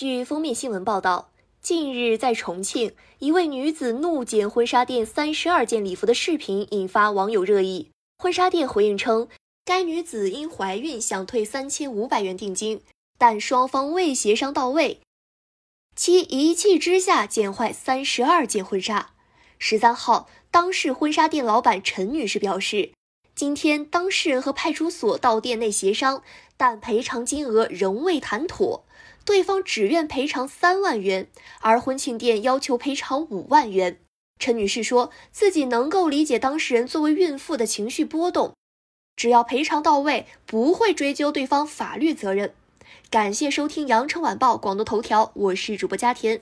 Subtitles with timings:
[0.00, 7.90] 据封面新闻报道，近日在重庆，一位女子怒捡婚纱店三十二件礼服的视频引发网友热议。
[8.16, 9.26] 婚纱店回应称，
[9.64, 12.80] 该女子因怀孕想退三千五百元定金，
[13.18, 15.00] 但双方未协商到位，
[15.96, 19.14] 其一气之下捡坏三十二件婚纱。
[19.58, 22.92] 十三号，当事婚纱店老板陈女士表示，
[23.38, 26.24] 今天当事人和派出所到店内协商，
[26.56, 28.84] 但赔偿金额仍未谈妥。
[29.24, 31.28] 对方只愿赔偿三万元，
[31.60, 34.00] 而婚庆店要求赔偿五万元。
[34.40, 38.54] 陈女士说自己能够理解当事人作为孕妇的情绪波动，
[39.14, 42.52] 只要赔偿到位，不会追究对方法律责任。
[43.08, 46.40] 感谢收听羊城晚报广东头条，我是主播佳田。